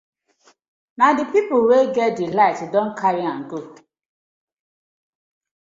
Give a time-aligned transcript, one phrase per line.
[0.97, 3.59] Na di pipus wey get di light don karry am go.